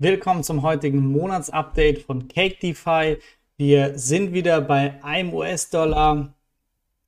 Willkommen 0.00 0.44
zum 0.44 0.62
heutigen 0.62 1.04
Monatsupdate 1.10 1.98
von 1.98 2.28
Cake 2.28 2.58
DeFi. 2.62 3.16
Wir 3.56 3.98
sind 3.98 4.32
wieder 4.32 4.60
bei 4.60 5.02
einem 5.02 5.34
US-Dollar, 5.34 6.34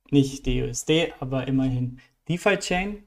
nicht 0.09 0.45
DUSD, 0.45 1.13
aber 1.21 1.47
immerhin 1.47 1.99
DeFi-Chain. 2.27 3.01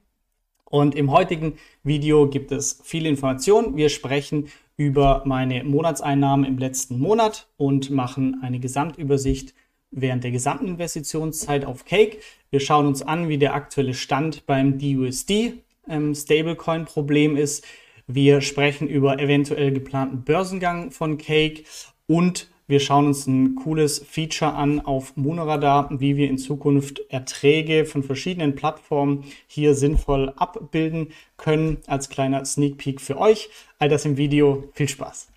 Und 0.63 0.95
im 0.95 1.11
heutigen 1.11 1.59
Video 1.83 2.27
gibt 2.27 2.51
es 2.51 2.81
viele 2.83 3.09
Informationen. 3.09 3.77
Wir 3.77 3.89
sprechen 3.89 4.47
über 4.75 5.21
meine 5.25 5.63
Monatseinnahmen 5.63 6.47
im 6.47 6.57
letzten 6.57 6.97
Monat 6.97 7.47
und 7.55 7.91
machen 7.91 8.39
eine 8.41 8.59
Gesamtübersicht 8.59 9.53
während 9.91 10.23
der 10.23 10.31
gesamten 10.31 10.67
Investitionszeit 10.67 11.63
auf 11.63 11.85
Cake. 11.85 12.17
Wir 12.49 12.59
schauen 12.59 12.87
uns 12.87 13.03
an, 13.03 13.29
wie 13.29 13.37
der 13.37 13.53
aktuelle 13.53 13.93
Stand 13.93 14.47
beim 14.47 14.79
DUSD 14.79 15.61
ähm, 15.87 16.15
Stablecoin-Problem 16.15 17.37
ist 17.37 17.63
wir 18.07 18.41
sprechen 18.41 18.87
über 18.87 19.19
eventuell 19.19 19.71
geplanten 19.71 20.23
Börsengang 20.23 20.91
von 20.91 21.17
Cake 21.17 21.63
und 22.07 22.49
wir 22.67 22.79
schauen 22.79 23.05
uns 23.05 23.27
ein 23.27 23.55
cooles 23.55 23.99
Feature 23.99 24.53
an 24.53 24.79
auf 24.79 25.15
Monoradar, 25.15 25.87
wie 25.99 26.15
wir 26.17 26.27
in 26.27 26.39
Zukunft 26.39 26.99
Erträge 27.09 27.85
von 27.85 28.01
verschiedenen 28.01 28.55
Plattformen 28.55 29.23
hier 29.45 29.75
sinnvoll 29.75 30.33
abbilden 30.35 31.09
können. 31.37 31.77
Als 31.85 32.09
kleiner 32.09 32.43
Sneak 32.43 32.77
Peek 32.79 33.01
für 33.01 33.19
euch. 33.19 33.49
All 33.77 33.89
das 33.89 34.05
im 34.05 34.17
Video. 34.17 34.69
Viel 34.73 34.89
Spaß! 34.89 35.34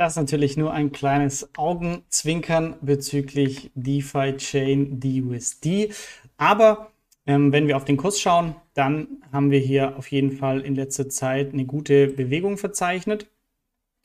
Das 0.00 0.14
ist 0.14 0.16
natürlich 0.16 0.56
nur 0.56 0.72
ein 0.72 0.92
kleines 0.92 1.50
Augenzwinkern 1.58 2.76
bezüglich 2.80 3.70
DeFi 3.74 4.34
Chain 4.38 4.98
DUSD. 4.98 5.92
Aber 6.38 6.90
ähm, 7.26 7.52
wenn 7.52 7.68
wir 7.68 7.76
auf 7.76 7.84
den 7.84 7.98
Kurs 7.98 8.18
schauen, 8.18 8.54
dann 8.72 9.22
haben 9.30 9.50
wir 9.50 9.58
hier 9.58 9.98
auf 9.98 10.10
jeden 10.10 10.32
Fall 10.32 10.62
in 10.62 10.74
letzter 10.74 11.10
Zeit 11.10 11.52
eine 11.52 11.66
gute 11.66 12.06
Bewegung 12.06 12.56
verzeichnet. 12.56 13.26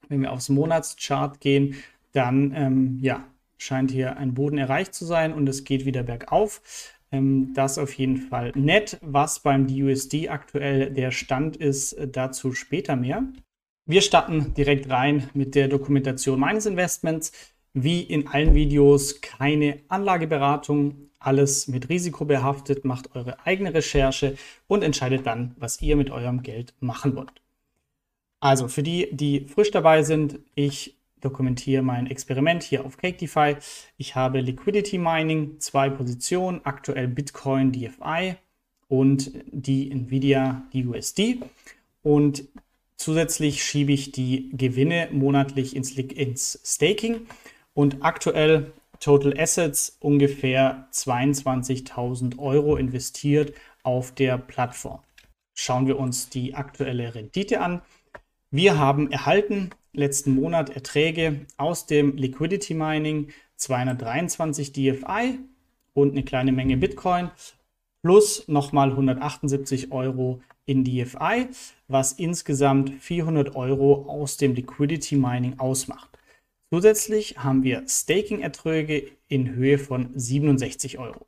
Wenn 0.09 0.21
wir 0.21 0.33
aufs 0.33 0.49
Monatschart 0.49 1.39
gehen, 1.39 1.75
dann 2.11 2.51
ähm, 2.53 2.99
ja, 3.01 3.23
scheint 3.57 3.89
hier 3.89 4.17
ein 4.17 4.33
Boden 4.33 4.57
erreicht 4.57 4.93
zu 4.93 5.05
sein 5.05 5.33
und 5.33 5.47
es 5.47 5.63
geht 5.63 5.85
wieder 5.85 6.03
bergauf. 6.03 6.61
Ähm, 7.13 7.53
das 7.53 7.77
auf 7.77 7.93
jeden 7.93 8.17
Fall 8.17 8.51
nett. 8.53 8.97
Was 9.01 9.39
beim 9.39 9.65
DUSD 9.65 10.27
aktuell 10.27 10.91
der 10.91 11.11
Stand 11.11 11.55
ist, 11.55 11.95
dazu 12.11 12.51
später 12.51 12.97
mehr. 12.97 13.23
Wir 13.87 14.01
starten 14.01 14.55
direkt 14.55 14.89
rein 14.89 15.29
mit 15.35 15.53
der 15.53 15.67
Dokumentation 15.67 16.39
meines 16.39 16.65
Investments. 16.65 17.31
Wie 17.73 18.01
in 18.01 18.27
allen 18.27 18.55
Videos 18.55 19.21
keine 19.21 19.81
Anlageberatung, 19.89 21.11
alles 21.19 21.67
mit 21.67 21.87
Risiko 21.87 22.25
behaftet, 22.25 22.83
macht 22.83 23.15
eure 23.15 23.45
eigene 23.45 23.75
Recherche 23.75 24.37
und 24.67 24.83
entscheidet 24.83 25.27
dann, 25.27 25.55
was 25.59 25.83
ihr 25.83 25.95
mit 25.97 26.09
eurem 26.09 26.41
Geld 26.41 26.73
machen 26.79 27.15
wollt. 27.15 27.41
Also 28.39 28.67
für 28.67 28.81
die, 28.81 29.09
die 29.11 29.41
frisch 29.41 29.69
dabei 29.69 30.01
sind, 30.01 30.39
ich 30.55 30.97
dokumentiere 31.21 31.83
mein 31.83 32.07
Experiment 32.07 32.63
hier 32.63 32.85
auf 32.85 32.97
CakeDeFi. 32.97 33.57
Ich 33.97 34.15
habe 34.15 34.41
Liquidity 34.41 34.97
Mining, 34.97 35.59
zwei 35.59 35.91
Positionen, 35.91 36.61
aktuell 36.63 37.07
Bitcoin, 37.07 37.71
DFI 37.71 38.35
und 38.87 39.31
die 39.51 39.91
Nvidia, 39.91 40.63
die 40.73 40.87
USD. 40.87 41.39
Und 42.01 42.45
Zusätzlich 42.97 43.63
schiebe 43.63 43.91
ich 43.91 44.11
die 44.11 44.49
Gewinne 44.53 45.09
monatlich 45.11 45.75
ins, 45.75 45.91
ins 45.91 46.59
Staking 46.63 47.27
und 47.73 48.03
aktuell 48.03 48.71
Total 48.99 49.37
Assets 49.37 49.97
ungefähr 49.99 50.87
22.000 50.91 52.39
Euro 52.39 52.77
investiert 52.77 53.53
auf 53.83 54.13
der 54.13 54.37
Plattform. 54.37 55.01
Schauen 55.53 55.87
wir 55.87 55.99
uns 55.99 56.29
die 56.29 56.55
aktuelle 56.55 57.13
Rendite 57.13 57.61
an. 57.61 57.81
Wir 58.51 58.77
haben 58.77 59.11
erhalten 59.11 59.71
letzten 59.93 60.33
Monat 60.33 60.69
Erträge 60.69 61.45
aus 61.57 61.85
dem 61.85 62.15
Liquidity 62.17 62.73
Mining 62.73 63.29
223 63.57 64.73
DFI 64.73 65.39
und 65.93 66.11
eine 66.11 66.23
kleine 66.23 66.51
Menge 66.51 66.77
Bitcoin 66.77 67.31
plus 68.05 68.47
nochmal 68.47 68.91
178 68.91 69.91
Euro 69.91 70.39
in 70.67 70.83
DFI, 70.83 71.47
was 71.87 72.11
insgesamt 72.11 72.91
400 73.01 73.55
Euro 73.55 74.05
aus 74.07 74.37
dem 74.37 74.53
Liquidity 74.53 75.15
Mining 75.15 75.57
ausmacht. 75.57 76.11
Zusätzlich 76.71 77.39
haben 77.39 77.63
wir 77.63 77.83
Staking-Erträge 77.87 79.07
in 79.27 79.55
Höhe 79.55 79.79
von 79.79 80.11
67 80.13 80.99
Euro. 80.99 81.25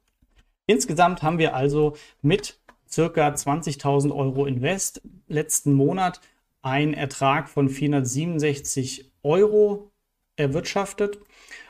Insgesamt 0.67 1.23
haben 1.23 1.39
wir 1.39 1.55
also 1.55 1.95
mit 2.21 2.59
circa 2.87 3.27
20.000 3.27 4.15
Euro 4.15 4.45
Invest 4.45 5.01
letzten 5.27 5.73
Monat 5.73 6.21
einen 6.61 6.93
Ertrag 6.93 7.49
von 7.49 7.69
467 7.69 9.11
Euro 9.23 9.89
erwirtschaftet, 10.35 11.17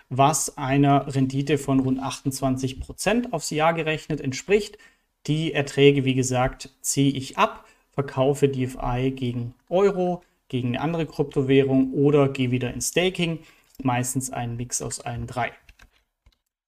was 0.10 0.58
einer 0.58 1.16
Rendite 1.16 1.58
von 1.58 1.80
rund 1.80 2.02
28 2.02 2.82
Prozent 2.82 3.32
aufs 3.32 3.52
Jahr 3.52 3.74
gerechnet 3.74 4.20
entspricht. 4.20 4.78
Die 5.28 5.54
Erträge, 5.54 6.06
wie 6.06 6.16
gesagt, 6.16 6.70
ziehe 6.82 7.12
ich 7.12 7.38
ab, 7.38 7.68
verkaufe 7.92 8.48
DFI 8.48 9.12
gegen 9.14 9.54
Euro, 9.70 10.24
gegen 10.48 10.70
eine 10.70 10.82
andere 10.82 11.06
Kryptowährung 11.06 11.94
oder 11.94 12.30
gehe 12.30 12.52
wieder 12.52 12.74
in 12.74 12.82
Staking. 12.82 13.40
Meistens 13.84 14.32
ein 14.32 14.56
Mix 14.56 14.82
aus 14.82 15.02
allen 15.02 15.28
drei. 15.28 15.52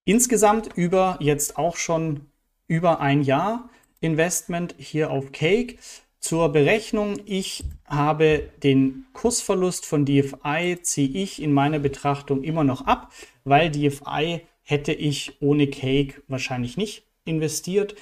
Insgesamt 0.03 0.75
über 0.75 1.17
jetzt 1.21 1.57
auch 1.57 1.77
schon 1.77 2.25
über 2.67 2.99
ein 2.99 3.21
Jahr 3.23 3.69
Investment 4.01 4.75
hier 4.77 5.11
auf 5.11 5.31
Cake. 5.31 5.77
Zur 6.19 6.49
Berechnung, 6.49 7.19
ich 7.25 7.63
habe 7.85 8.49
den 8.61 9.05
Kursverlust 9.13 9.85
von 9.85 10.05
DFI, 10.05 10.79
ziehe 10.81 11.09
ich 11.09 11.41
in 11.41 11.53
meiner 11.53 11.79
Betrachtung 11.79 12.43
immer 12.43 12.65
noch 12.65 12.85
ab, 12.85 13.13
weil 13.45 13.71
DFI 13.71 14.41
hätte 14.63 14.91
ich 14.91 15.41
ohne 15.41 15.67
Cake 15.67 16.21
wahrscheinlich 16.27 16.75
nicht 16.75 17.03
investiert. 17.23 17.95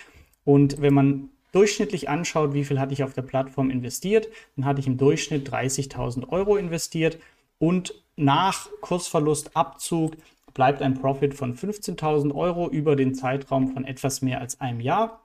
Und 0.47 0.81
wenn 0.81 0.93
man 0.93 1.29
durchschnittlich 1.51 2.07
anschaut, 2.07 2.53
wie 2.53 2.63
viel 2.63 2.79
hatte 2.79 2.93
ich 2.93 3.03
auf 3.03 3.11
der 3.11 3.21
Plattform 3.21 3.69
investiert, 3.69 4.29
dann 4.55 4.63
hatte 4.63 4.79
ich 4.79 4.87
im 4.87 4.97
Durchschnitt 4.97 5.51
30.000 5.51 6.29
Euro 6.29 6.55
investiert 6.55 7.19
und 7.59 8.01
nach 8.15 8.69
Kursverlustabzug 8.79 10.15
bleibt 10.53 10.81
ein 10.81 10.93
Profit 10.93 11.33
von 11.33 11.53
15.000 11.53 12.33
Euro 12.33 12.69
über 12.69 12.95
den 12.95 13.13
Zeitraum 13.13 13.73
von 13.73 13.83
etwas 13.83 14.21
mehr 14.21 14.39
als 14.39 14.61
einem 14.61 14.79
Jahr. 14.79 15.19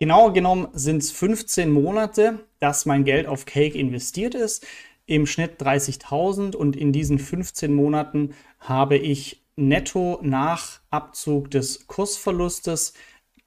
Genauer 0.00 0.34
genommen 0.34 0.68
sind 0.74 0.98
es 0.98 1.10
15 1.10 1.70
Monate, 1.72 2.40
dass 2.60 2.84
mein 2.84 3.04
Geld 3.04 3.26
auf 3.26 3.46
Cake 3.46 3.78
investiert 3.78 4.34
ist. 4.34 4.66
Im 5.06 5.26
Schnitt 5.26 5.62
30.000 5.62 6.54
und 6.54 6.76
in 6.76 6.92
diesen 6.92 7.18
15 7.18 7.72
Monaten 7.72 8.34
habe 8.58 8.98
ich 8.98 9.40
netto 9.56 10.18
nach 10.20 10.80
Abzug 10.90 11.50
des 11.50 11.86
Kursverlustes 11.86 12.92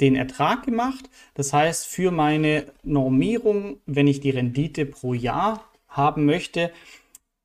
den 0.02 0.16
Ertrag 0.16 0.64
gemacht. 0.64 1.10
Das 1.34 1.54
heißt, 1.54 1.88
für 1.88 2.12
meine 2.12 2.66
Normierung, 2.84 3.78
wenn 3.86 4.08
ich 4.08 4.20
die 4.20 4.30
Rendite 4.30 4.86
pro 4.86 5.14
Jahr 5.14 5.64
haben 5.88 6.26
möchte, 6.26 6.72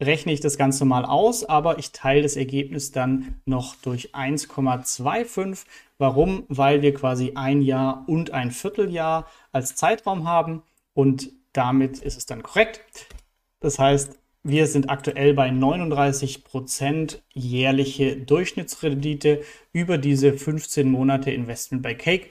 rechne 0.00 0.32
ich 0.32 0.40
das 0.40 0.58
Ganze 0.58 0.84
mal 0.84 1.04
aus, 1.04 1.44
aber 1.44 1.78
ich 1.78 1.92
teile 1.92 2.22
das 2.22 2.36
Ergebnis 2.36 2.92
dann 2.92 3.40
noch 3.44 3.76
durch 3.76 4.14
1,25. 4.14 5.64
Warum? 5.98 6.44
Weil 6.48 6.82
wir 6.82 6.92
quasi 6.92 7.32
ein 7.34 7.62
Jahr 7.62 8.04
und 8.06 8.32
ein 8.32 8.50
Vierteljahr 8.50 9.26
als 9.52 9.76
Zeitraum 9.76 10.26
haben 10.26 10.62
und 10.94 11.30
damit 11.52 11.98
ist 12.00 12.16
es 12.16 12.26
dann 12.26 12.42
korrekt. 12.42 13.06
Das 13.60 13.78
heißt, 13.78 14.18
wir 14.44 14.66
sind 14.66 14.90
aktuell 14.90 15.34
bei 15.34 15.48
39% 15.50 17.18
jährliche 17.32 18.16
Durchschnittsrendite 18.16 19.42
über 19.72 19.98
diese 19.98 20.32
15 20.32 20.90
Monate 20.90 21.30
Investment 21.30 21.82
bei 21.82 21.94
Cake 21.94 22.28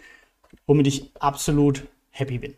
womit 0.67 0.87
ich 0.87 1.11
absolut 1.19 1.87
happy 2.09 2.39
bin. 2.39 2.55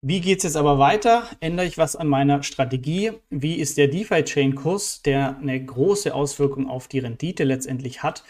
Wie 0.00 0.20
geht 0.20 0.38
es 0.38 0.44
jetzt 0.44 0.56
aber 0.56 0.78
weiter? 0.78 1.24
Ändere 1.40 1.66
ich 1.66 1.76
was 1.76 1.96
an 1.96 2.06
meiner 2.06 2.42
Strategie? 2.44 3.12
Wie 3.30 3.56
ist 3.56 3.78
der 3.78 3.88
DeFi-Chain-Kurs, 3.88 5.02
der 5.02 5.38
eine 5.38 5.64
große 5.64 6.14
Auswirkung 6.14 6.68
auf 6.68 6.86
die 6.86 7.00
Rendite 7.00 7.42
letztendlich 7.44 8.02
hat, 8.02 8.22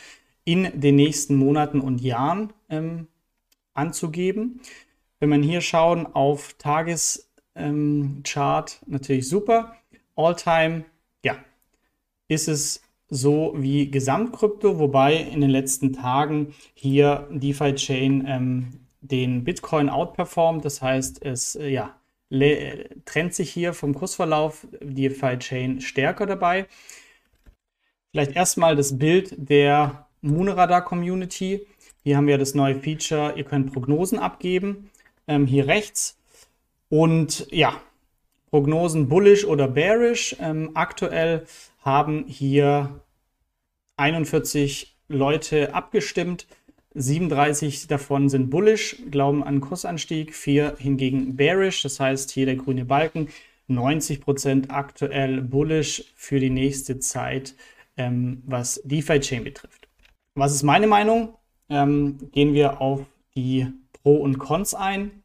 in 0.44 0.80
den 0.80 0.96
nächsten 0.96 1.36
Monaten 1.36 1.80
und 1.80 2.00
Jahren 2.00 2.54
ähm, 2.70 3.08
anzugeben? 3.74 4.60
Wenn 5.20 5.28
man 5.28 5.42
hier 5.42 5.60
schauen 5.60 6.06
auf 6.06 6.54
Tageschart, 6.54 7.26
ähm, 7.54 8.22
natürlich 8.86 9.28
super. 9.28 9.76
All-Time, 10.18 10.84
ja, 11.24 11.36
ist 12.28 12.48
es 12.48 12.82
so 13.08 13.54
wie 13.56 13.90
Gesamtkrypto, 13.90 14.78
wobei 14.78 15.16
in 15.16 15.40
den 15.40 15.50
letzten 15.50 15.92
Tagen 15.92 16.54
hier 16.74 17.26
DeFi-Chain 17.30 18.24
ähm, 18.26 18.80
den 19.00 19.44
Bitcoin 19.44 19.88
outperformt. 19.88 20.64
Das 20.64 20.82
heißt, 20.82 21.24
es 21.24 21.54
äh, 21.54 21.68
ja, 21.68 21.96
trennt 23.04 23.34
sich 23.34 23.50
hier 23.50 23.72
vom 23.72 23.94
Kursverlauf 23.94 24.66
die 24.82 25.08
DeFi-Chain 25.08 25.80
stärker 25.80 26.26
dabei. 26.26 26.66
Vielleicht 28.10 28.32
erstmal 28.32 28.76
das 28.76 28.98
Bild 28.98 29.34
der 29.36 30.08
Moonradar 30.20 30.84
Community. 30.84 31.66
Hier 32.02 32.16
haben 32.16 32.26
wir 32.26 32.38
das 32.38 32.54
neue 32.54 32.74
Feature, 32.74 33.34
ihr 33.36 33.44
könnt 33.44 33.72
Prognosen 33.72 34.18
abgeben, 34.18 34.90
ähm, 35.26 35.46
hier 35.46 35.66
rechts. 35.66 36.18
Und 36.90 37.46
ja, 37.50 37.80
Prognosen 38.50 39.08
bullish 39.08 39.44
oder 39.44 39.68
bearish. 39.68 40.36
Ähm, 40.40 40.70
aktuell 40.74 41.46
haben 41.80 42.24
hier 42.26 43.00
41 43.96 44.96
Leute 45.08 45.74
abgestimmt. 45.74 46.46
37 46.94 47.86
davon 47.86 48.28
sind 48.28 48.50
bullish, 48.50 48.96
glauben 49.10 49.44
an 49.44 49.60
Kursanstieg, 49.60 50.34
4 50.34 50.76
hingegen 50.78 51.36
bearish, 51.36 51.82
das 51.82 52.00
heißt 52.00 52.30
hier 52.30 52.46
der 52.46 52.56
grüne 52.56 52.84
Balken. 52.84 53.28
90% 53.68 54.70
aktuell 54.70 55.42
bullish 55.42 56.04
für 56.16 56.40
die 56.40 56.50
nächste 56.50 56.98
Zeit, 56.98 57.54
ähm, 57.96 58.42
was 58.46 58.80
DeFi-Chain 58.84 59.44
betrifft. 59.44 59.88
Was 60.34 60.54
ist 60.54 60.62
meine 60.62 60.86
Meinung? 60.86 61.34
Ähm, 61.68 62.30
gehen 62.32 62.54
wir 62.54 62.80
auf 62.80 63.04
die 63.34 63.66
Pro 63.92 64.16
und 64.16 64.38
Cons 64.38 64.74
ein. 64.74 65.22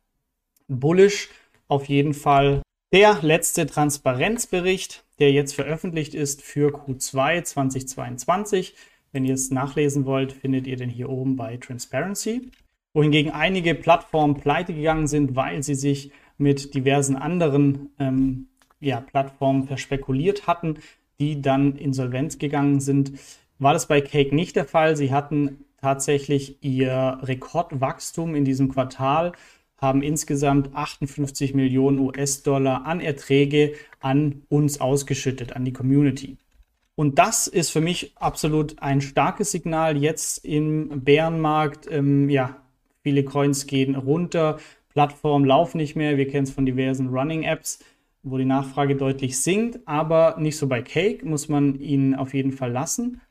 Bullish 0.68 1.30
auf 1.68 1.86
jeden 1.86 2.14
Fall 2.14 2.63
der 2.94 3.18
letzte 3.24 3.66
Transparenzbericht, 3.66 5.04
der 5.18 5.32
jetzt 5.32 5.56
veröffentlicht 5.56 6.14
ist 6.14 6.44
für 6.44 6.70
Q2 6.70 7.44
2022. 7.44 8.76
Wenn 9.12 9.26
ihr 9.26 9.34
es 9.34 9.50
nachlesen 9.50 10.06
wollt, 10.06 10.32
findet 10.32 10.68
ihr 10.68 10.78
den 10.78 10.92
hier 10.92 11.10
oben 11.10 11.36
bei 11.36 11.58
Transparency. 11.58 12.52
Wohingegen 12.94 13.32
einige 13.32 13.74
Plattformen 13.74 14.36
pleite 14.36 14.76
gegangen 14.76 15.08
sind, 15.08 15.36
weil 15.36 15.64
sie 15.64 15.74
sich 15.74 16.12
mit 16.38 16.76
diversen 16.76 17.16
anderen 17.16 17.90
ähm, 17.98 18.50
ja, 18.80 19.02
Plattformen 19.02 19.64
verspekuliert 19.64 20.46
hatten, 20.46 20.78
die 21.20 21.42
dann 21.42 21.76
insolvenz 21.76 22.38
gegangen 22.38 22.80
sind, 22.80 23.14
war 23.58 23.74
das 23.74 23.88
bei 23.88 24.02
Cake 24.02 24.36
nicht 24.36 24.56
der 24.56 24.66
Fall. 24.66 24.96
Sie 24.96 25.12
hatten 25.12 25.66
tatsächlich 25.82 26.64
ihr 26.64 27.18
Rekordwachstum 27.24 28.36
in 28.36 28.46
diesem 28.46 28.72
Quartal, 28.72 29.32
haben 29.84 30.02
insgesamt 30.02 30.76
58 30.76 31.54
Millionen 31.54 32.00
US-Dollar 32.00 32.88
an 32.88 33.00
Erträge 33.00 33.74
an 34.00 34.42
uns 34.50 34.82
ausgeschüttet, 34.82 35.56
an 35.56 35.66
die 35.66 35.74
Community. 35.74 36.38
Und 36.96 37.20
das 37.20 37.48
ist 37.48 37.70
für 37.70 37.82
mich 37.82 38.14
absolut 38.16 38.82
ein 38.82 39.02
starkes 39.02 39.52
Signal 39.52 39.98
jetzt 39.98 40.44
im 40.44 41.04
Bärenmarkt. 41.04 41.88
Ähm, 41.92 42.30
ja, 42.30 42.58
viele 43.04 43.24
Coins 43.24 43.68
gehen 43.68 43.96
runter, 43.96 44.58
Plattformen 44.90 45.46
laufen 45.46 45.78
nicht 45.78 45.96
mehr. 45.96 46.18
Wir 46.18 46.28
kennen 46.28 46.44
es 46.44 46.52
von 46.52 46.66
diversen 46.66 47.10
Running-Apps, 47.10 47.80
wo 48.22 48.38
die 48.38 48.46
Nachfrage 48.46 48.96
deutlich 48.96 49.40
sinkt, 49.40 49.80
aber 49.86 50.36
nicht 50.40 50.58
so 50.58 50.68
bei 50.68 50.82
Cake, 50.82 51.26
muss 51.26 51.50
man 51.50 51.80
ihnen 51.80 52.16
auf 52.16 52.34
jeden 52.34 52.52
Fall 52.52 52.72
lassen. 52.72 53.22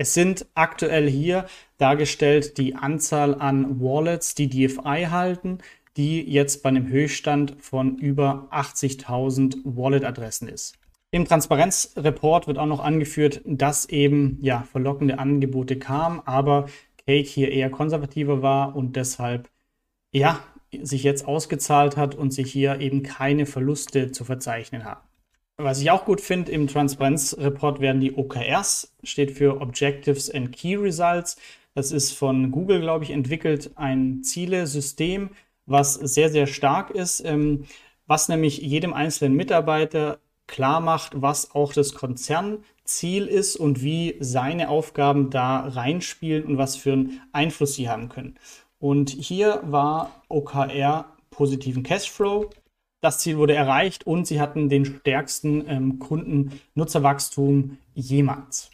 Es 0.00 0.14
sind 0.14 0.46
aktuell 0.54 1.10
hier 1.10 1.46
dargestellt 1.76 2.56
die 2.56 2.76
Anzahl 2.76 3.34
an 3.34 3.80
Wallets, 3.80 4.36
die 4.36 4.48
DFI 4.48 5.08
halten, 5.10 5.58
die 5.98 6.22
jetzt 6.22 6.62
bei 6.62 6.70
einem 6.70 6.88
Höchststand 6.88 7.56
von 7.60 7.98
über 7.98 8.48
80.000 8.52 9.58
Wallet-Adressen 9.64 10.48
ist. 10.48 10.78
Im 11.10 11.24
Transparenzreport 11.24 12.46
wird 12.46 12.58
auch 12.58 12.66
noch 12.66 12.80
angeführt, 12.80 13.40
dass 13.44 13.86
eben 13.86 14.38
ja 14.40 14.62
verlockende 14.62 15.18
Angebote 15.18 15.78
kamen, 15.78 16.22
aber 16.24 16.66
Cake 17.04 17.28
hier 17.28 17.50
eher 17.50 17.70
konservativer 17.70 18.42
war 18.42 18.76
und 18.76 18.94
deshalb 18.94 19.50
ja 20.12 20.38
sich 20.82 21.02
jetzt 21.02 21.26
ausgezahlt 21.26 21.96
hat 21.96 22.14
und 22.14 22.32
sich 22.32 22.52
hier 22.52 22.80
eben 22.80 23.02
keine 23.02 23.46
Verluste 23.46 24.12
zu 24.12 24.24
verzeichnen 24.24 24.84
haben. 24.84 25.00
Was 25.56 25.80
ich 25.80 25.90
auch 25.90 26.04
gut 26.04 26.20
finde, 26.20 26.52
im 26.52 26.68
Transparenzreport 26.68 27.80
werden 27.80 28.00
die 28.00 28.14
OKRs, 28.14 28.94
steht 29.02 29.32
für 29.32 29.60
Objectives 29.60 30.30
and 30.30 30.52
Key 30.52 30.76
Results. 30.76 31.36
Das 31.74 31.90
ist 31.90 32.12
von 32.12 32.52
Google, 32.52 32.80
glaube 32.80 33.02
ich, 33.02 33.10
entwickelt, 33.10 33.72
ein 33.74 34.22
Zielesystem, 34.22 35.30
was 35.68 35.94
sehr, 35.94 36.30
sehr 36.30 36.46
stark 36.46 36.90
ist, 36.90 37.20
ähm, 37.24 37.64
was 38.06 38.28
nämlich 38.28 38.58
jedem 38.58 38.94
einzelnen 38.94 39.36
Mitarbeiter 39.36 40.18
klar 40.46 40.80
macht, 40.80 41.20
was 41.20 41.54
auch 41.54 41.72
das 41.72 41.94
Konzernziel 41.94 43.26
ist 43.26 43.56
und 43.56 43.82
wie 43.82 44.16
seine 44.18 44.70
Aufgaben 44.70 45.30
da 45.30 45.60
reinspielen 45.60 46.44
und 46.44 46.58
was 46.58 46.74
für 46.76 46.94
einen 46.94 47.20
Einfluss 47.32 47.74
sie 47.74 47.88
haben 47.88 48.08
können. 48.08 48.36
Und 48.78 49.10
hier 49.10 49.60
war 49.64 50.22
OKR 50.28 51.04
positiven 51.30 51.82
Cashflow. 51.82 52.50
Das 53.00 53.18
Ziel 53.18 53.36
wurde 53.36 53.54
erreicht 53.54 54.06
und 54.06 54.26
sie 54.26 54.40
hatten 54.40 54.68
den 54.68 54.84
stärksten 54.84 55.64
ähm, 55.68 55.98
Kundennutzerwachstum 55.98 57.78
jemals. 57.94 58.70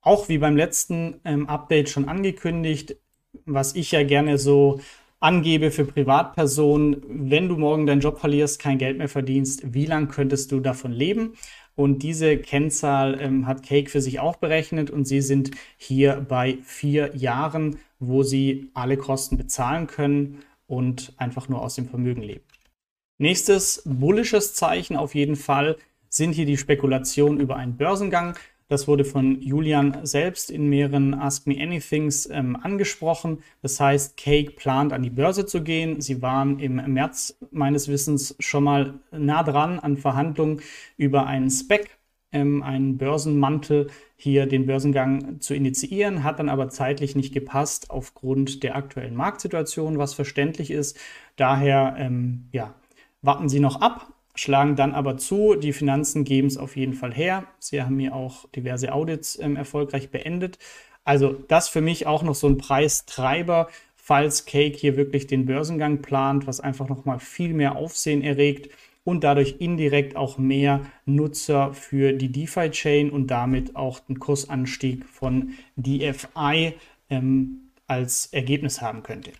Auch 0.00 0.28
wie 0.28 0.38
beim 0.38 0.56
letzten 0.56 1.20
ähm, 1.24 1.48
Update 1.48 1.90
schon 1.90 2.08
angekündigt, 2.08 2.96
was 3.44 3.74
ich 3.74 3.92
ja 3.92 4.02
gerne 4.02 4.38
so 4.38 4.80
angebe 5.20 5.70
für 5.70 5.84
Privatpersonen, 5.84 7.02
wenn 7.08 7.48
du 7.48 7.56
morgen 7.56 7.86
deinen 7.86 8.00
Job 8.00 8.18
verlierst, 8.18 8.58
kein 8.58 8.78
Geld 8.78 8.98
mehr 8.98 9.08
verdienst, 9.08 9.74
wie 9.74 9.86
lange 9.86 10.08
könntest 10.08 10.50
du 10.50 10.60
davon 10.60 10.92
leben? 10.92 11.34
Und 11.76 12.02
diese 12.02 12.36
Kennzahl 12.36 13.20
ähm, 13.20 13.46
hat 13.46 13.62
Cake 13.62 13.90
für 13.90 14.00
sich 14.00 14.18
auch 14.18 14.36
berechnet 14.36 14.90
und 14.90 15.06
sie 15.06 15.20
sind 15.20 15.50
hier 15.76 16.24
bei 16.28 16.58
vier 16.64 17.16
Jahren, 17.16 17.76
wo 17.98 18.22
sie 18.22 18.70
alle 18.74 18.96
Kosten 18.96 19.36
bezahlen 19.36 19.86
können 19.86 20.40
und 20.66 21.12
einfach 21.16 21.48
nur 21.48 21.62
aus 21.62 21.74
dem 21.74 21.88
Vermögen 21.88 22.22
leben. 22.22 22.44
Nächstes 23.18 23.82
bullisches 23.84 24.54
Zeichen 24.54 24.96
auf 24.96 25.14
jeden 25.14 25.36
Fall 25.36 25.76
sind 26.08 26.32
hier 26.32 26.46
die 26.46 26.56
Spekulationen 26.56 27.40
über 27.40 27.56
einen 27.56 27.76
Börsengang. 27.76 28.36
Das 28.70 28.86
wurde 28.86 29.04
von 29.04 29.42
Julian 29.42 30.06
selbst 30.06 30.48
in 30.48 30.68
mehreren 30.68 31.12
Ask 31.12 31.48
Me 31.48 31.60
Anythings 31.60 32.30
ähm, 32.30 32.54
angesprochen. 32.54 33.42
Das 33.62 33.80
heißt, 33.80 34.16
Cake 34.16 34.52
plant 34.52 34.92
an 34.92 35.02
die 35.02 35.10
Börse 35.10 35.44
zu 35.44 35.64
gehen. 35.64 36.00
Sie 36.00 36.22
waren 36.22 36.60
im 36.60 36.76
März 36.76 37.36
meines 37.50 37.88
Wissens 37.88 38.36
schon 38.38 38.62
mal 38.62 39.00
nah 39.10 39.42
dran 39.42 39.80
an 39.80 39.96
Verhandlungen 39.96 40.60
über 40.96 41.26
einen 41.26 41.50
Spec, 41.50 41.98
ähm, 42.30 42.62
einen 42.62 42.96
Börsenmantel, 42.96 43.88
hier 44.14 44.46
den 44.46 44.66
Börsengang 44.66 45.40
zu 45.40 45.52
initiieren, 45.52 46.22
hat 46.22 46.38
dann 46.38 46.48
aber 46.48 46.68
zeitlich 46.68 47.16
nicht 47.16 47.34
gepasst 47.34 47.90
aufgrund 47.90 48.62
der 48.62 48.76
aktuellen 48.76 49.16
Marktsituation, 49.16 49.98
was 49.98 50.14
verständlich 50.14 50.70
ist. 50.70 50.96
Daher, 51.34 51.96
ähm, 51.98 52.46
ja, 52.52 52.76
warten 53.20 53.48
Sie 53.48 53.58
noch 53.58 53.80
ab 53.80 54.12
schlagen 54.34 54.76
dann 54.76 54.92
aber 54.92 55.16
zu. 55.16 55.54
Die 55.54 55.72
Finanzen 55.72 56.24
geben 56.24 56.48
es 56.48 56.56
auf 56.56 56.76
jeden 56.76 56.94
Fall 56.94 57.12
her. 57.12 57.44
Sie 57.58 57.82
haben 57.82 57.96
mir 57.96 58.14
auch 58.14 58.48
diverse 58.50 58.92
Audits 58.92 59.38
ähm, 59.38 59.56
erfolgreich 59.56 60.10
beendet. 60.10 60.58
Also 61.04 61.32
das 61.32 61.68
für 61.68 61.80
mich 61.80 62.06
auch 62.06 62.22
noch 62.22 62.34
so 62.34 62.46
ein 62.46 62.58
Preistreiber, 62.58 63.68
falls 63.96 64.44
Cake 64.44 64.76
hier 64.76 64.96
wirklich 64.96 65.26
den 65.26 65.46
Börsengang 65.46 66.02
plant, 66.02 66.46
was 66.46 66.60
einfach 66.60 66.88
noch 66.88 67.04
mal 67.04 67.18
viel 67.18 67.54
mehr 67.54 67.76
Aufsehen 67.76 68.22
erregt 68.22 68.70
und 69.04 69.24
dadurch 69.24 69.56
indirekt 69.58 70.16
auch 70.16 70.38
mehr 70.38 70.82
Nutzer 71.06 71.72
für 71.74 72.12
die 72.12 72.30
DeFi-Chain 72.30 73.10
und 73.10 73.28
damit 73.28 73.76
auch 73.76 74.00
den 74.00 74.18
Kursanstieg 74.18 75.06
von 75.06 75.54
DFI 75.76 76.74
ähm, 77.08 77.70
als 77.86 78.26
Ergebnis 78.26 78.80
haben 78.80 79.02
könnte. 79.02 79.32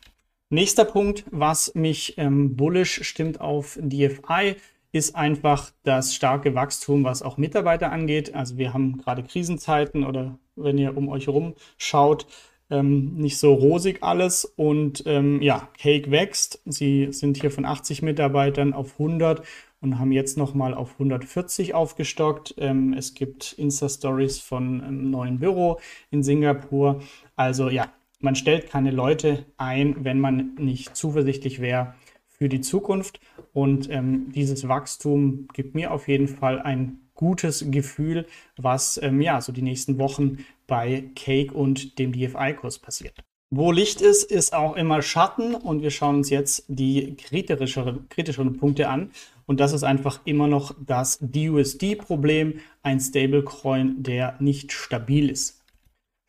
Nächster 0.49 0.85
Punkt, 0.85 1.25
was 1.31 1.75
mich 1.75 2.19
ähm, 2.19 2.57
bullish 2.57 3.05
stimmt 3.05 3.41
auf 3.41 3.79
DFI, 3.81 4.57
ist 4.93 5.15
einfach 5.15 5.71
das 5.85 6.15
starke 6.15 6.55
Wachstum, 6.55 7.05
was 7.05 7.23
auch 7.23 7.37
Mitarbeiter 7.37 7.93
angeht. 7.93 8.35
Also 8.35 8.57
wir 8.57 8.75
haben 8.75 8.99
gerade 8.99 9.23
Krisenzeiten 9.23 10.05
oder 10.05 10.39
wenn 10.57 10.79
ihr 10.79 10.97
um 10.97 11.09
euch 11.09 11.27
herum 11.27 11.55
schaut, 11.79 12.27
ähm, 12.71 13.15
nicht 13.17 13.39
so 13.39 13.53
rosig 13.53 14.03
alles. 14.03 14.45
Und 14.45 15.05
ähm, 15.07 15.41
ja, 15.43 15.69
Cake 15.79 16.11
wächst. 16.11 16.61
Sie 16.65 17.09
sind 17.13 17.41
hier 17.41 17.51
von 17.51 17.65
80 17.65 18.03
Mitarbeitern 18.03 18.73
auf 18.73 18.93
100 18.93 19.43
und 19.81 19.99
haben 19.99 20.13
jetzt 20.13 20.37
nochmal 20.37 20.75
auf 20.75 20.93
140 20.95 21.75
aufgestockt. 21.75 22.55
Ähm, 22.59 22.95
es 22.97 23.15
gibt 23.15 23.53
Insta-Stories 23.53 24.39
von 24.39 24.81
einem 24.81 25.11
neuen 25.11 25.39
Büro 25.39 25.81
in 26.11 26.23
Singapur. 26.23 27.01
Also 27.37 27.69
ja, 27.69 27.89
man 28.21 28.35
stellt 28.37 28.69
keine 28.69 28.91
Leute 28.91 29.47
ein, 29.57 30.05
wenn 30.05 30.21
man 30.21 30.55
nicht 30.57 30.95
zuversichtlich 30.95 31.61
wäre, 31.61 31.95
für 32.41 32.49
die 32.49 32.61
Zukunft. 32.61 33.21
Und 33.53 33.91
ähm, 33.91 34.33
dieses 34.33 34.67
Wachstum 34.67 35.49
gibt 35.53 35.75
mir 35.75 35.93
auf 35.93 36.09
jeden 36.09 36.29
Fall 36.29 36.61
ein 36.61 36.99
gutes 37.15 37.71
Gefühl, 37.71 38.27
was 38.57 38.99
ähm, 39.03 39.21
ja 39.21 39.41
so 39.41 39.53
die 39.53 39.63
nächsten 39.63 39.99
Wochen 39.99 40.39
bei 40.67 41.05
Cake 41.15 41.53
und 41.53 41.99
dem 41.99 42.13
DFI-Kurs 42.13 42.79
passiert. 42.79 43.23
Wo 43.53 43.73
Licht 43.73 44.01
ist, 44.01 44.31
ist 44.31 44.55
auch 44.55 44.77
immer 44.77 45.03
Schatten 45.03 45.55
und 45.55 45.83
wir 45.83 45.91
schauen 45.91 46.17
uns 46.17 46.31
jetzt 46.31 46.65
die 46.69 47.17
kritischeren, 47.17 48.09
kritischeren 48.09 48.57
Punkte 48.57 48.89
an. 48.89 49.11
Und 49.47 49.59
das 49.59 49.73
ist 49.73 49.83
einfach 49.83 50.21
immer 50.25 50.47
noch 50.47 50.73
das 50.87 51.19
DUSD-Problem, 51.21 52.61
ein 52.83 53.01
Stablecoin, 53.01 54.03
der 54.03 54.37
nicht 54.39 54.71
stabil 54.73 55.29
ist. 55.29 55.65